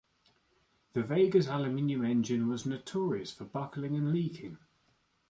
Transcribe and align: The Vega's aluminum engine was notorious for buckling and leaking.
The 0.93 1.03
Vega's 1.03 1.45
aluminum 1.45 2.03
engine 2.03 2.47
was 2.47 2.65
notorious 2.65 3.31
for 3.31 3.45
buckling 3.45 3.95
and 3.95 4.11
leaking. 4.11 4.57